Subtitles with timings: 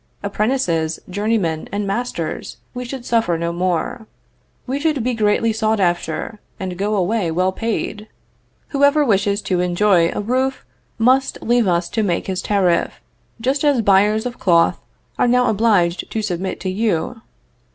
[0.23, 4.07] Apprentices, journeymen and masters, we should suffer no more.
[4.65, 8.07] We should be greatly sought after, and go away well paid.
[8.69, 10.65] Whoever wishes to enjoy a roof
[10.97, 12.99] must leave us to make his tariff,
[13.39, 14.81] just as buyers of cloth
[15.19, 17.21] are now obliged to submit to you.